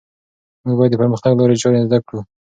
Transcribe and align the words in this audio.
موږ 0.65 0.75
باید 0.79 0.91
د 0.93 0.99
پرمختګ 1.01 1.31
لارې 1.39 1.61
چارې 1.61 1.85
زده 1.87 1.99
کړو. 2.07 2.19